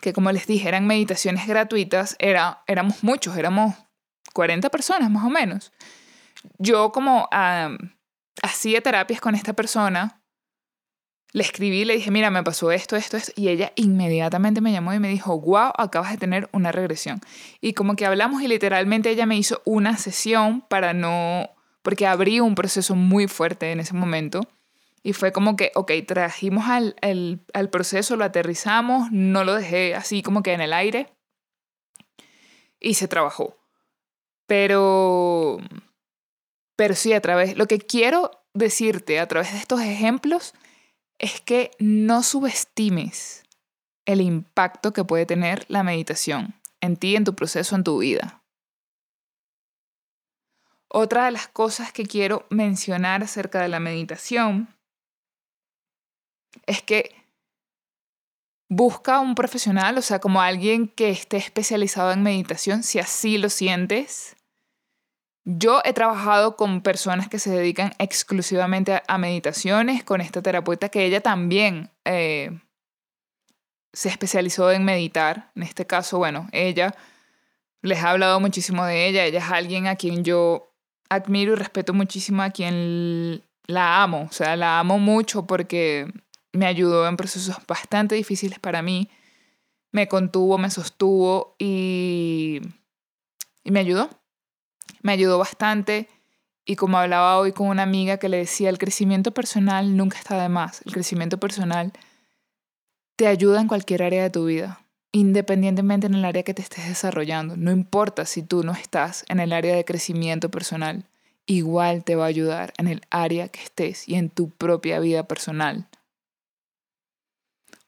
[0.00, 3.74] que como les dije, eran meditaciones gratuitas, era, éramos muchos, éramos
[4.32, 5.72] 40 personas más o menos.
[6.58, 7.28] Yo como
[8.42, 10.22] hacía terapias con esta persona,
[11.36, 14.94] le escribí, le dije, mira, me pasó esto, esto, esto, y ella inmediatamente me llamó
[14.94, 17.20] y me dijo, wow, acabas de tener una regresión.
[17.60, 21.50] Y como que hablamos y literalmente ella me hizo una sesión para no
[21.82, 24.48] porque abrí un proceso muy fuerte en ese momento.
[25.02, 30.22] Y fue como que, ok, trajimos al, al proceso, lo aterrizamos, no lo dejé así
[30.22, 31.12] como que en el aire.
[32.80, 33.58] Y se trabajó.
[34.46, 35.58] Pero,
[36.76, 40.54] pero sí, a través, lo que quiero decirte a través de estos ejemplos
[41.18, 43.44] es que no subestimes
[44.06, 48.42] el impacto que puede tener la meditación en ti, en tu proceso, en tu vida.
[50.88, 54.74] Otra de las cosas que quiero mencionar acerca de la meditación
[56.66, 57.14] es que
[58.68, 63.50] busca un profesional, o sea, como alguien que esté especializado en meditación, si así lo
[63.50, 64.36] sientes.
[65.48, 71.04] Yo he trabajado con personas que se dedican exclusivamente a, meditaciones, con esta terapeuta que
[71.04, 72.58] ella también eh,
[73.92, 75.52] se especializó en meditar.
[75.54, 76.96] En este caso, bueno, ella,
[77.80, 80.74] les ha hablado muchísimo de ella, ella es alguien a quien yo
[81.08, 86.12] admiro y respeto muchísimo, a quien la amo, o sea, la amo mucho porque
[86.52, 89.10] me ayudó en procesos bastante difíciles para mí,
[89.92, 92.60] me contuvo, me sostuvo y,
[93.62, 94.10] y me ayudó.
[95.02, 96.08] Me ayudó bastante
[96.64, 100.40] y como hablaba hoy con una amiga que le decía, el crecimiento personal nunca está
[100.42, 100.82] de más.
[100.84, 101.92] El crecimiento personal
[103.14, 104.80] te ayuda en cualquier área de tu vida,
[105.12, 107.56] independientemente en el área que te estés desarrollando.
[107.56, 111.04] No importa si tú no estás en el área de crecimiento personal,
[111.46, 115.26] igual te va a ayudar en el área que estés y en tu propia vida
[115.28, 115.88] personal.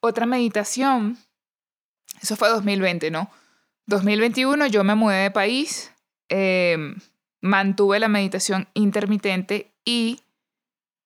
[0.00, 1.18] Otra meditación,
[2.22, 3.28] eso fue 2020, ¿no?
[3.86, 5.90] 2021 yo me mudé de país,
[6.28, 6.96] em,
[7.40, 10.20] mantuve la meditación intermitente y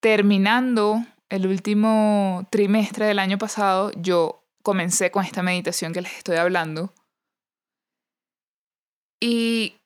[0.00, 6.36] terminando el último trimestre del año pasado, yo comencé con esta meditación que les estoy
[6.36, 6.92] hablando.
[9.20, 9.76] Y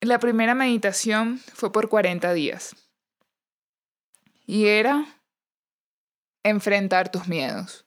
[0.00, 2.76] la primera meditación fue por 40 días.
[4.46, 5.06] Y era
[6.42, 7.84] enfrentar tus miedos.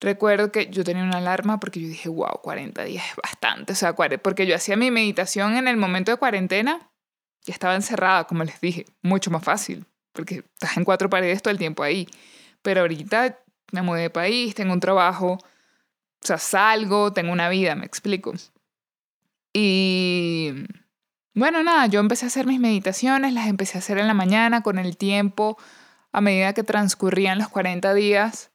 [0.00, 3.72] Recuerdo que yo tenía una alarma porque yo dije, wow, 40 días es bastante.
[3.72, 6.90] O sea, porque yo hacía mi meditación en el momento de cuarentena
[7.46, 11.52] y estaba encerrada, como les dije, mucho más fácil, porque estás en cuatro paredes todo
[11.52, 12.06] el tiempo ahí.
[12.62, 13.38] Pero ahorita
[13.72, 18.34] me mudé de país, tengo un trabajo, o sea, salgo, tengo una vida, me explico.
[19.52, 20.66] Y
[21.34, 24.62] bueno, nada, yo empecé a hacer mis meditaciones, las empecé a hacer en la mañana
[24.62, 25.56] con el tiempo,
[26.12, 28.50] a medida que transcurrían los 40 días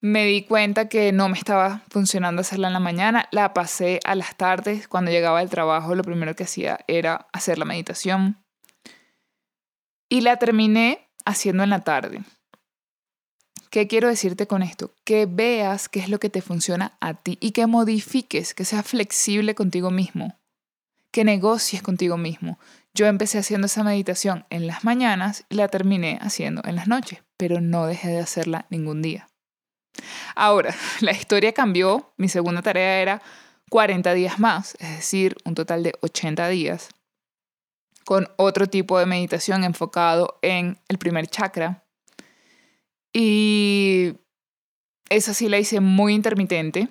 [0.00, 4.14] me di cuenta que no me estaba funcionando hacerla en la mañana, la pasé a
[4.14, 8.38] las tardes, cuando llegaba del trabajo lo primero que hacía era hacer la meditación
[10.08, 12.22] y la terminé haciendo en la tarde.
[13.70, 14.94] ¿Qué quiero decirte con esto?
[15.04, 18.86] Que veas qué es lo que te funciona a ti y que modifiques, que seas
[18.86, 20.38] flexible contigo mismo,
[21.10, 22.58] que negocies contigo mismo.
[22.94, 27.22] Yo empecé haciendo esa meditación en las mañanas y la terminé haciendo en las noches,
[27.36, 29.27] pero no dejé de hacerla ningún día.
[30.34, 32.12] Ahora, la historia cambió.
[32.16, 33.22] Mi segunda tarea era
[33.68, 36.88] 40 días más, es decir, un total de 80 días,
[38.04, 41.84] con otro tipo de meditación enfocado en el primer chakra.
[43.12, 44.14] Y
[45.08, 46.88] esa sí la hice muy intermitente.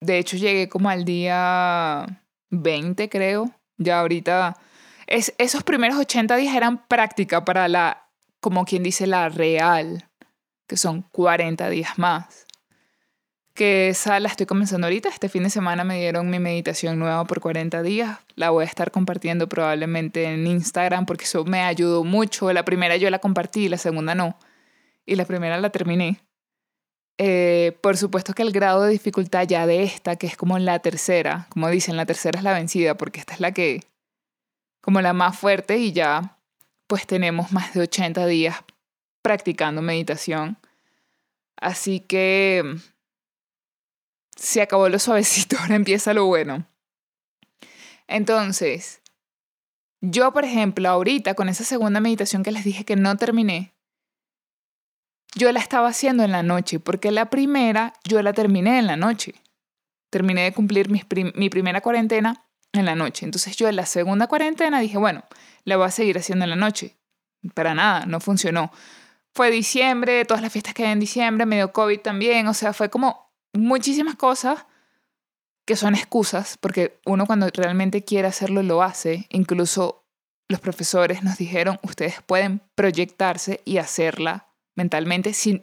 [0.00, 3.50] De hecho, llegué como al día 20, creo.
[3.76, 4.56] Ya ahorita...
[5.06, 10.07] Es, esos primeros 80 días eran práctica para la, como quien dice, la real
[10.68, 12.46] que son 40 días más.
[13.54, 15.08] Que esa la estoy comenzando ahorita.
[15.08, 18.20] Este fin de semana me dieron mi meditación nueva por 40 días.
[18.36, 22.52] La voy a estar compartiendo probablemente en Instagram porque eso me ayudó mucho.
[22.52, 24.38] La primera yo la compartí, la segunda no.
[25.06, 26.20] Y la primera la terminé.
[27.16, 30.78] Eh, por supuesto que el grado de dificultad ya de esta, que es como la
[30.78, 33.82] tercera, como dicen, la tercera es la vencida, porque esta es la que,
[34.80, 36.38] como la más fuerte y ya,
[36.86, 38.62] pues tenemos más de 80 días
[39.22, 40.58] practicando meditación.
[41.56, 42.76] Así que
[44.36, 46.66] se acabó lo suavecito, ahora empieza lo bueno.
[48.06, 49.02] Entonces,
[50.00, 53.74] yo, por ejemplo, ahorita con esa segunda meditación que les dije que no terminé,
[55.34, 58.96] yo la estaba haciendo en la noche, porque la primera yo la terminé en la
[58.96, 59.34] noche.
[60.10, 61.02] Terminé de cumplir mi,
[61.34, 63.26] mi primera cuarentena en la noche.
[63.26, 65.24] Entonces yo en la segunda cuarentena dije, bueno,
[65.64, 66.96] la voy a seguir haciendo en la noche.
[67.54, 68.72] Para nada, no funcionó
[69.38, 72.90] fue diciembre, todas las fiestas que hay en diciembre, medio COVID también, o sea, fue
[72.90, 74.66] como muchísimas cosas
[75.64, 80.04] que son excusas, porque uno cuando realmente quiere hacerlo lo hace, incluso
[80.48, 85.32] los profesores nos dijeron, ustedes pueden proyectarse y hacerla mentalmente.
[85.32, 85.62] Si,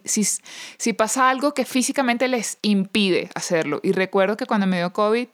[0.94, 3.80] pasa algo que físicamente les impide hacerlo.
[3.82, 5.28] Y recuerdo que cuando me dio COVID,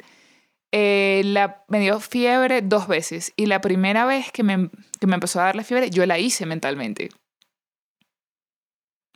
[0.73, 1.23] eh,
[1.69, 3.33] me dio fiebre dos veces.
[3.37, 6.19] Y la primera vez que me, que me empezó a dar la fiebre, yo la
[6.19, 7.11] hice mentalmente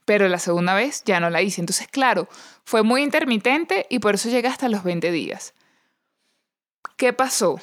[0.06, 1.60] pero la segunda vez ya no la hice.
[1.60, 2.28] Entonces, claro,
[2.64, 5.52] fue muy intermitente y por eso llegué hasta los 20 días.
[6.96, 7.60] ¿Qué pasó?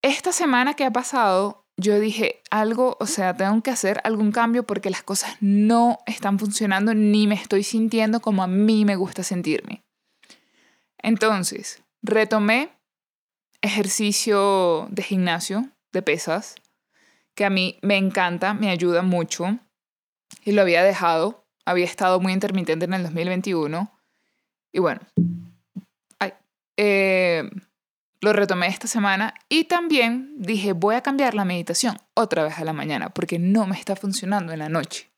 [0.00, 4.64] Esta semana que ha pasado, yo dije algo, o sea, tengo que hacer algún cambio
[4.64, 9.24] porque las cosas no están funcionando ni me estoy sintiendo como a mí me gusta
[9.24, 9.82] sentirme.
[10.98, 12.70] Entonces, retomé
[13.62, 16.54] ejercicio de gimnasio, de pesas,
[17.34, 19.58] que a mí me encanta, me ayuda mucho
[20.44, 21.44] y lo había dejado.
[21.66, 23.90] Había estado muy intermitente en el 2021.
[24.72, 25.00] Y bueno,
[26.76, 27.48] eh,
[28.20, 32.64] lo retomé esta semana y también dije, voy a cambiar la meditación otra vez a
[32.64, 35.10] la mañana porque no me está funcionando en la noche.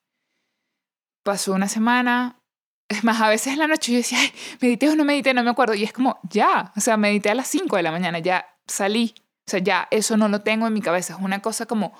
[1.22, 2.40] Pasó una semana,
[2.88, 5.42] es más, a veces en la noche yo decía, Ay, medité o no medité, no
[5.42, 5.74] me acuerdo.
[5.74, 9.14] Y es como, ya, o sea, medité a las 5 de la mañana, ya salí.
[9.46, 11.14] O sea, ya eso no lo tengo en mi cabeza.
[11.14, 11.94] Es una cosa como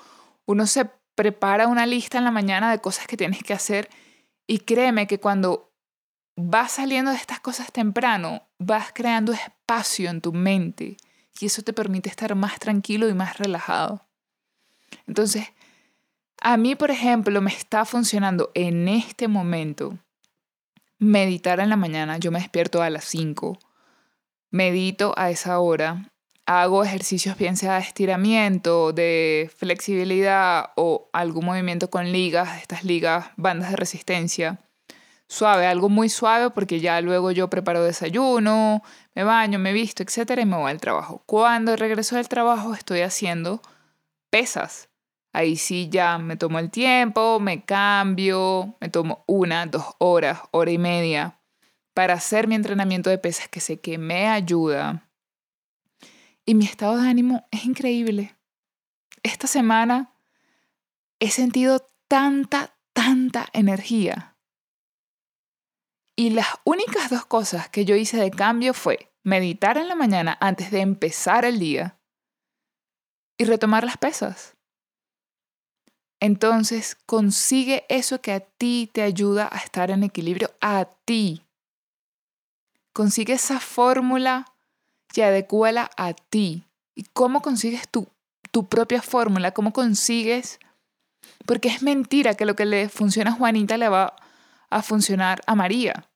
[0.45, 3.89] uno se prepara una lista en la mañana de cosas que tienes que hacer
[4.45, 5.73] y créeme que cuando
[6.35, 10.95] vas saliendo de estas cosas temprano, vas creando espacio en tu mente
[11.39, 14.05] y eso te permite estar más tranquilo y más relajado.
[15.07, 15.47] Entonces,
[16.39, 19.97] a mí, por ejemplo, me está funcionando en este momento
[20.99, 22.19] meditar en la mañana.
[22.19, 23.57] Yo me despierto a las 5,
[24.51, 26.11] medito a esa hora,
[26.47, 33.27] hago ejercicios bien sea de estiramiento, de flexibilidad o algún movimiento con ligas, estas ligas,
[33.35, 34.59] bandas de resistencia.
[35.27, 38.81] Suave, algo muy suave porque ya luego yo preparo desayuno,
[39.13, 41.21] me baño, me visto, etcétera y me voy al trabajo.
[41.25, 43.61] Cuando regreso del trabajo estoy haciendo
[44.29, 44.87] pesas.
[45.33, 50.71] Ahí sí ya me tomo el tiempo, me cambio, me tomo una, dos horas, hora
[50.71, 51.37] y media
[51.93, 55.06] para hacer mi entrenamiento de pesas que sé que me ayuda
[56.47, 58.35] y mi estado de ánimo es increíble.
[59.21, 60.15] Esta semana
[61.19, 64.37] he sentido tanta, tanta energía.
[66.15, 70.37] Y las únicas dos cosas que yo hice de cambio fue meditar en la mañana
[70.39, 71.99] antes de empezar el día
[73.37, 74.55] y retomar las pesas.
[76.21, 81.45] Entonces consigue eso que a ti te ayuda a estar en equilibrio, a ti.
[82.93, 84.45] Consigue esa fórmula
[85.17, 86.65] y adecúala a ti.
[86.95, 88.07] ¿Y cómo consigues tu,
[88.51, 89.51] tu propia fórmula?
[89.51, 90.59] ¿Cómo consigues?
[91.45, 94.15] Porque es mentira que lo que le funciona a Juanita le va
[94.69, 96.07] a funcionar a María.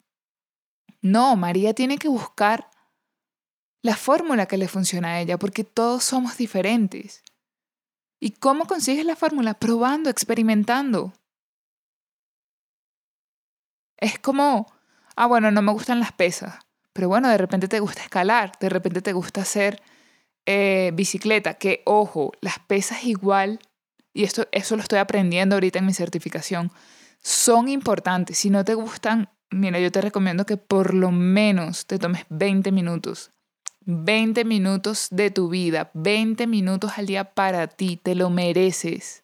[1.01, 2.69] No, María tiene que buscar
[3.81, 7.23] la fórmula que le funciona a ella, porque todos somos diferentes.
[8.19, 9.55] ¿Y cómo consigues la fórmula?
[9.55, 11.13] Probando, experimentando.
[13.97, 14.71] Es como,
[15.15, 16.59] ah, bueno, no me gustan las pesas.
[16.93, 19.81] Pero bueno, de repente te gusta escalar, de repente te gusta hacer
[20.45, 23.59] eh, bicicleta, que ojo, las pesas igual,
[24.13, 26.71] y esto, eso lo estoy aprendiendo ahorita en mi certificación,
[27.21, 28.39] son importantes.
[28.39, 32.71] Si no te gustan, mira, yo te recomiendo que por lo menos te tomes 20
[32.71, 33.31] minutos.
[33.85, 39.23] 20 minutos de tu vida, 20 minutos al día para ti, te lo mereces.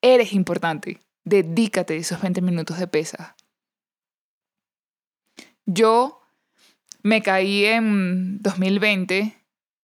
[0.00, 3.34] Eres importante, dedícate esos 20 minutos de pesas.
[5.66, 6.20] Yo
[7.02, 9.36] me caí en 2020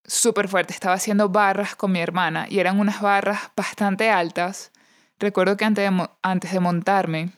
[0.04, 0.72] súper fuerte.
[0.72, 4.72] Estaba haciendo barras con mi hermana y eran unas barras bastante altas.
[5.18, 7.32] Recuerdo que antes de, montarme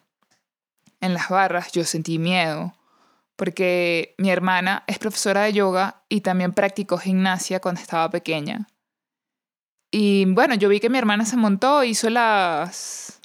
[1.00, 2.74] en las barras yo sentí miedo
[3.36, 8.68] porque mi hermana es profesora de yoga y también practicó gimnasia cuando estaba pequeña.
[9.90, 13.18] Y bueno, yo vi que mi hermana se montó, hizo las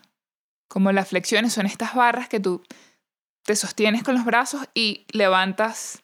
[0.69, 2.63] como las flexiones, son estas barras que tú
[3.45, 6.03] te sostienes con los brazos y levantas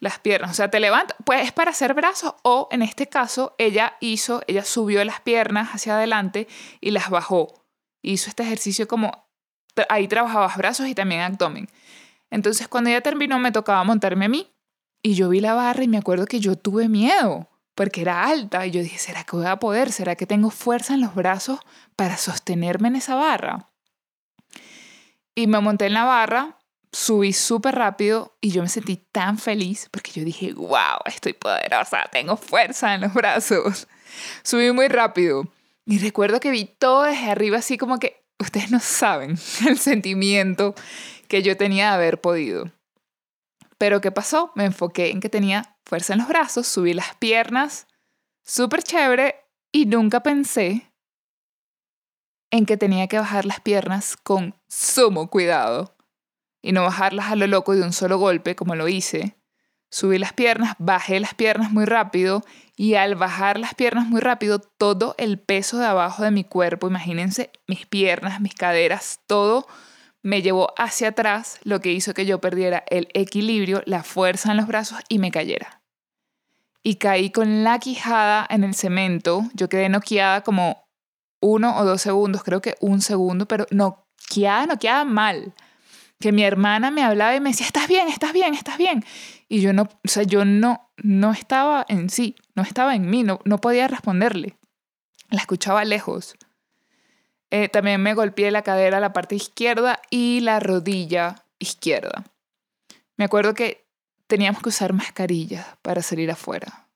[0.00, 0.50] las piernas.
[0.50, 4.42] O sea, te levantas, pues es para hacer brazos o en este caso ella hizo,
[4.48, 6.48] ella subió las piernas hacia adelante
[6.80, 7.64] y las bajó.
[8.02, 9.28] Hizo este ejercicio como,
[9.88, 11.68] ahí trabajabas brazos y también abdomen.
[12.30, 14.50] Entonces cuando ella terminó me tocaba montarme a mí
[15.02, 18.66] y yo vi la barra y me acuerdo que yo tuve miedo porque era alta
[18.66, 19.92] y yo dije, ¿será que voy a poder?
[19.92, 21.60] ¿Será que tengo fuerza en los brazos
[21.94, 23.71] para sostenerme en esa barra?
[25.34, 26.58] Y me monté en la barra,
[26.92, 32.04] subí súper rápido y yo me sentí tan feliz porque yo dije, wow, estoy poderosa,
[32.12, 33.88] tengo fuerza en los brazos.
[34.42, 35.44] Subí muy rápido
[35.86, 40.74] y recuerdo que vi todo desde arriba así como que ustedes no saben el sentimiento
[41.28, 42.70] que yo tenía de haber podido.
[43.78, 44.52] Pero ¿qué pasó?
[44.54, 47.86] Me enfoqué en que tenía fuerza en los brazos, subí las piernas,
[48.44, 49.36] súper chévere
[49.72, 50.92] y nunca pensé
[52.50, 55.94] en que tenía que bajar las piernas con sumo cuidado
[56.62, 59.36] y no bajarlas a lo loco de un solo golpe como lo hice.
[59.90, 62.42] Subí las piernas, bajé las piernas muy rápido
[62.74, 66.86] y al bajar las piernas muy rápido, todo el peso de abajo de mi cuerpo,
[66.86, 69.66] imagínense mis piernas, mis caderas, todo
[70.22, 74.56] me llevó hacia atrás, lo que hizo que yo perdiera el equilibrio, la fuerza en
[74.56, 75.82] los brazos y me cayera.
[76.82, 80.88] Y caí con la quijada en el cemento, yo quedé noqueada como
[81.40, 85.54] uno o dos segundos, creo que un segundo, pero no queda, no queda mal.
[86.20, 89.04] Que mi hermana me hablaba y me decía, estás bien, estás bien, estás bien.
[89.48, 93.22] Y yo no, o sea, yo no, no estaba en sí, no estaba en mí,
[93.22, 94.56] no, no podía responderle.
[95.30, 96.36] La escuchaba lejos.
[97.50, 102.24] Eh, también me golpeé la cadera, la parte izquierda y la rodilla izquierda.
[103.16, 103.84] Me acuerdo que
[104.26, 106.88] teníamos que usar mascarillas para salir afuera,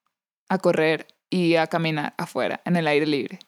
[0.48, 3.38] a correr y a caminar afuera, en el aire libre.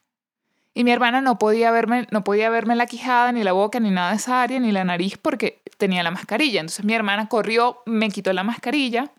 [0.78, 3.90] Y mi hermana no podía verme, no podía verme la quijada, ni la boca, ni
[3.90, 6.60] nada de esa área, ni la nariz, porque tenía la mascarilla.
[6.60, 9.12] Entonces mi hermana corrió, me quitó la mascarilla.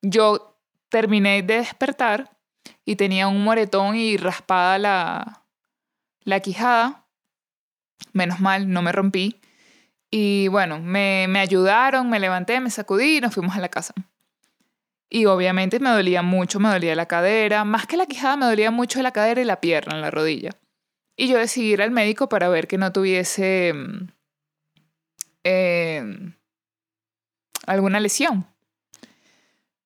[0.00, 0.58] Yo
[0.88, 2.34] terminé de despertar
[2.86, 5.44] y tenía un moretón y raspada la,
[6.24, 7.04] la quijada.
[8.14, 9.38] Menos mal, no me rompí.
[10.10, 13.92] Y bueno, me, me ayudaron, me levanté, me sacudí y nos fuimos a la casa.
[15.10, 18.70] Y obviamente me dolía mucho, me dolía la cadera, más que la quijada, me dolía
[18.70, 20.52] mucho la cadera y la pierna, la rodilla.
[21.20, 23.74] Y yo decidí ir al médico para ver que no tuviese
[25.44, 26.34] em,
[27.66, 28.46] alguna lesión.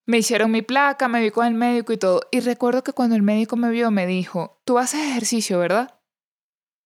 [0.07, 2.21] Me hicieron mi placa, me vi con el médico y todo.
[2.31, 5.99] Y recuerdo que cuando el médico me vio, me dijo, tú haces ejercicio, ¿verdad?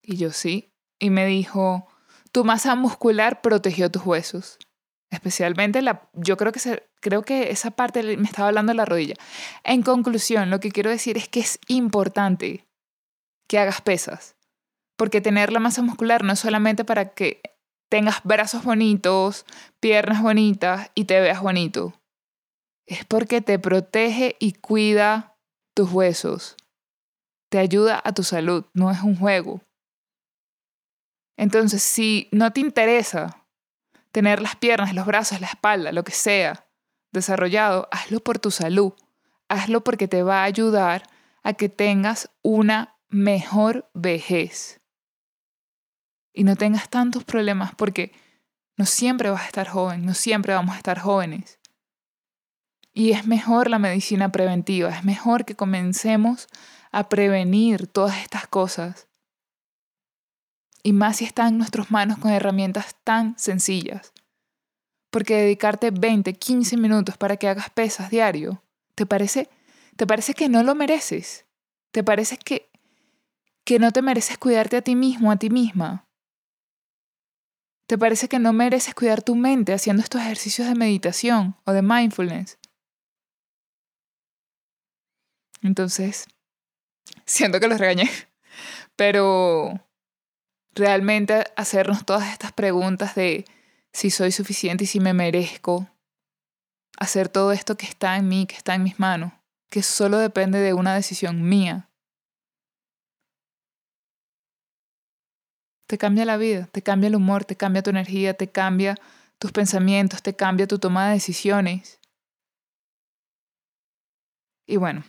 [0.01, 0.73] Y yo sí.
[0.97, 1.87] Y me dijo,
[2.31, 4.57] tu masa muscular protegió tus huesos.
[5.11, 9.13] Especialmente la, yo creo que, creo que esa parte me estaba hablando de la rodilla.
[9.63, 12.65] En conclusión, lo que quiero decir es que es importante
[13.47, 14.35] que hagas pesas.
[14.99, 17.41] Porque tener la masa muscular no es solamente para que
[17.89, 19.45] tengas brazos bonitos,
[19.79, 21.93] piernas bonitas y te veas bonito.
[22.85, 25.37] Es porque te protege y cuida
[25.73, 26.57] tus huesos.
[27.49, 29.61] Te ayuda a tu salud, no es un juego.
[31.37, 33.45] Entonces, si no te interesa
[34.11, 36.67] tener las piernas, los brazos, la espalda, lo que sea,
[37.13, 38.91] desarrollado, hazlo por tu salud.
[39.47, 41.03] Hazlo porque te va a ayudar
[41.41, 44.78] a que tengas una mejor vejez.
[46.39, 48.13] Y no tengas tantos problemas porque
[48.77, 51.59] no siempre vas a estar joven, no siempre vamos a estar jóvenes.
[52.93, 56.47] Y es mejor la medicina preventiva, es mejor que comencemos
[56.93, 59.09] a prevenir todas estas cosas
[60.81, 64.13] y más si está en nuestras manos con herramientas tan sencillas.
[65.09, 68.63] Porque dedicarte 20, 15 minutos para que hagas pesas diario,
[68.95, 69.49] ¿te parece,
[69.97, 71.47] te parece que no lo mereces?
[71.91, 72.71] ¿Te parece que,
[73.65, 76.05] que no te mereces cuidarte a ti mismo, a ti misma?
[77.89, 81.81] ¿Te parece que no mereces cuidar tu mente haciendo estos ejercicios de meditación o de
[81.81, 82.59] mindfulness?
[85.63, 86.27] Entonces,
[87.25, 88.07] siento que los regañé,
[88.95, 89.83] pero
[90.75, 93.45] realmente hacernos todas estas preguntas de
[93.91, 95.89] si soy suficiente y si me merezco
[96.95, 99.33] hacer todo esto que está en mí, que está en mis manos,
[99.71, 101.88] que solo depende de una decisión mía.
[105.89, 108.95] Te cambia la vida, te cambia el humor, te cambia tu energía, te cambia
[109.39, 111.99] tus pensamientos, te cambia tu toma de decisiones.
[114.67, 115.03] Y bueno,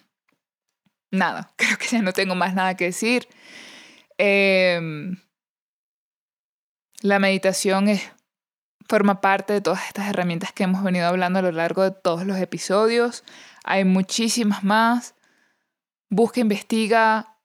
[1.10, 3.28] nada, creo que ya no tengo más nada que decir.
[4.16, 4.80] Eh,
[7.02, 8.10] la meditación es,
[8.88, 12.24] forma parte de todas estas herramientas que hemos venido hablando a lo largo de todos
[12.24, 13.22] los episodios.
[13.64, 15.14] Hay muchísimas más.
[16.08, 17.36] Busca, investiga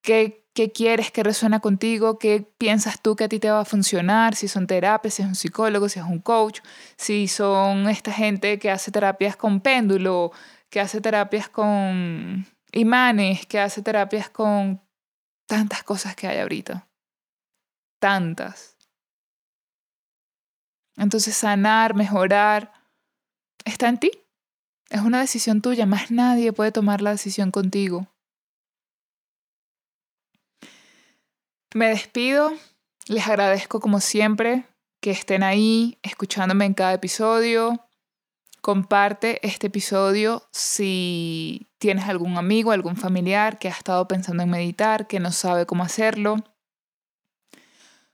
[0.00, 3.64] qué, qué quieres, qué resuena contigo, qué piensas tú que a ti te va a
[3.64, 6.60] funcionar, si son terapias, si es un psicólogo, si es un coach,
[6.96, 10.32] si son esta gente que hace terapias con péndulo,
[10.70, 14.80] que hace terapias con imanes, que hace terapias con
[15.46, 16.88] tantas cosas que hay ahorita.
[17.98, 18.76] Tantas.
[20.96, 22.72] Entonces sanar, mejorar,
[23.64, 24.12] está en ti.
[24.88, 28.13] Es una decisión tuya, más nadie puede tomar la decisión contigo.
[31.74, 32.52] Me despido,
[33.08, 34.64] les agradezco como siempre
[35.00, 37.84] que estén ahí escuchándome en cada episodio.
[38.60, 45.08] Comparte este episodio si tienes algún amigo, algún familiar que ha estado pensando en meditar,
[45.08, 46.36] que no sabe cómo hacerlo.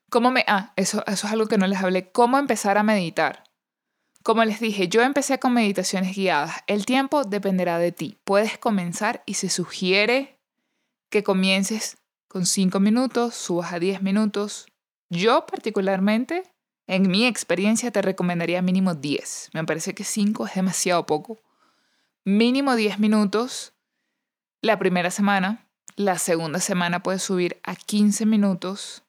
[0.08, 0.42] ¿Cómo me...
[0.48, 2.10] Ah, eso, es algo que no les hablé.
[2.12, 3.44] ¿Cómo empezar a meditar?
[4.22, 6.62] Como les dije, yo empecé con meditaciones guiadas.
[6.66, 8.18] El tiempo dependerá de ti.
[8.24, 10.40] Puedes comenzar y se sugiere
[11.10, 11.99] que comiences
[12.30, 14.68] con 5 minutos, subas a 10 minutos.
[15.08, 16.44] Yo particularmente,
[16.86, 19.50] en mi experiencia, te recomendaría mínimo 10.
[19.52, 21.40] Me parece que 5 es demasiado poco.
[22.24, 23.72] Mínimo 10 minutos
[24.62, 25.68] la primera semana.
[25.96, 29.02] La segunda semana puedes subir a 15 minutos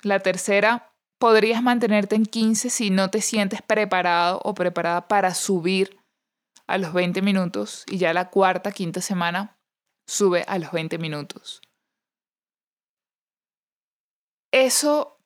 [0.00, 5.98] la tercera, podrías mantenerte en 15 si no te sientes preparado o preparada para subir
[6.66, 7.84] a los 20 minutos.
[7.88, 9.58] Y ya la cuarta, quinta semana,
[10.06, 11.60] sube a los 20 minutos.
[14.50, 15.18] Eso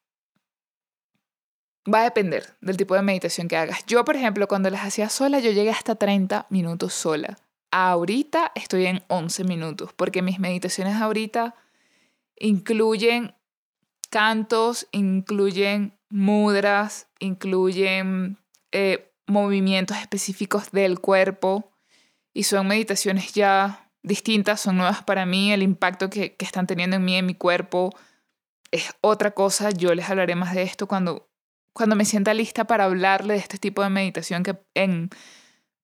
[1.92, 3.84] va a depender del tipo de meditación que hagas.
[3.86, 7.38] Yo, por ejemplo, cuando las hacía sola, yo llegué hasta 30 minutos sola.
[7.70, 11.54] Ahorita estoy en 11 minutos, porque mis meditaciones ahorita
[12.36, 13.34] incluyen
[14.10, 18.38] cantos, incluyen mudras, incluyen
[18.72, 21.72] eh, movimientos específicos del cuerpo
[22.34, 26.96] y son meditaciones ya distintas, son nuevas para mí, el impacto que, que están teniendo
[26.96, 27.94] en mí, en mi cuerpo,
[28.72, 29.70] es otra cosa.
[29.70, 31.30] Yo les hablaré más de esto cuando,
[31.72, 35.10] cuando me sienta lista para hablarle de este tipo de meditación que en,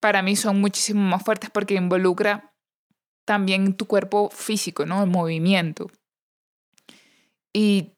[0.00, 2.52] para mí son muchísimo más fuertes porque involucra
[3.24, 5.02] también tu cuerpo físico, ¿no?
[5.02, 5.90] El movimiento.
[7.52, 7.92] Y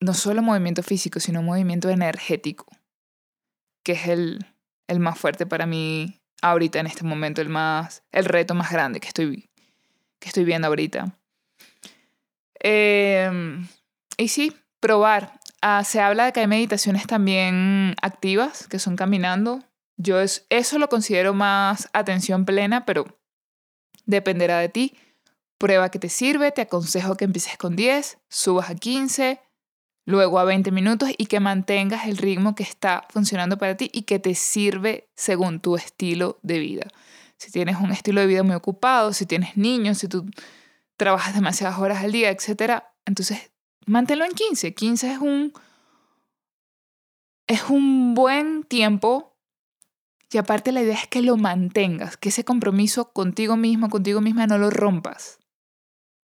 [0.00, 2.66] no solo movimiento físico, sino movimiento energético,
[3.84, 4.46] que es el,
[4.88, 8.98] el más fuerte para mí ahorita en este momento, el, más, el reto más grande
[8.98, 9.50] que estoy,
[10.18, 11.18] que estoy viendo ahorita.
[12.64, 13.30] Eh,
[14.22, 15.40] y sí, probar.
[15.60, 19.62] Ah, se habla de que hay meditaciones también activas, que son caminando.
[19.96, 23.18] Yo eso lo considero más atención plena, pero
[24.06, 24.96] dependerá de ti.
[25.58, 29.40] Prueba que te sirve, te aconsejo que empieces con 10, subas a 15,
[30.04, 34.02] luego a 20 minutos y que mantengas el ritmo que está funcionando para ti y
[34.02, 36.88] que te sirve según tu estilo de vida.
[37.36, 40.28] Si tienes un estilo de vida muy ocupado, si tienes niños, si tú
[40.96, 43.51] trabajas demasiadas horas al día, etc., entonces
[43.86, 44.74] manténlo en 15.
[44.74, 45.52] 15 es un,
[47.46, 49.32] es un buen tiempo
[50.32, 54.46] y aparte la idea es que lo mantengas, que ese compromiso contigo mismo, contigo misma
[54.46, 55.38] no lo rompas.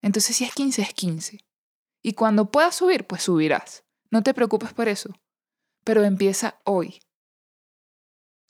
[0.02, 1.40] Entonces si es 15, es 15.
[2.02, 3.84] Y cuando puedas subir, pues subirás.
[4.10, 5.14] No te preocupes por eso.
[5.84, 7.00] Pero empieza hoy.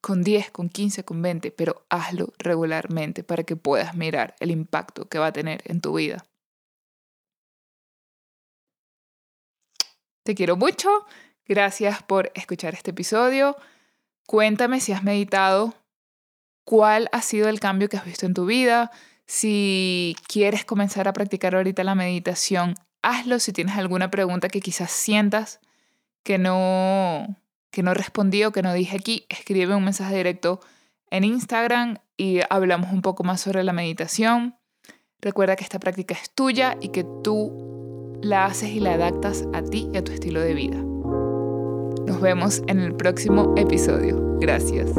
[0.02, 5.10] Con 10, con 15, con 20, pero hazlo regularmente para que puedas mirar el impacto
[5.10, 6.26] que va a tener en tu vida.
[10.30, 11.08] Te quiero mucho.
[11.48, 13.56] Gracias por escuchar este episodio.
[14.28, 15.74] Cuéntame si has meditado,
[16.64, 18.92] cuál ha sido el cambio que has visto en tu vida.
[19.26, 23.40] Si quieres comenzar a practicar ahorita la meditación, hazlo.
[23.40, 25.62] Si tienes alguna pregunta que quizás sientas
[26.22, 27.36] que no,
[27.72, 30.60] que no respondí o que no dije aquí, escribe un mensaje directo
[31.10, 34.60] en Instagram y hablamos un poco más sobre la meditación.
[35.22, 37.79] Recuerda que esta práctica es tuya y que tú
[38.22, 40.78] la haces y la adaptas a ti y a tu estilo de vida.
[42.06, 44.38] Nos vemos en el próximo episodio.
[44.40, 44.92] Gracias.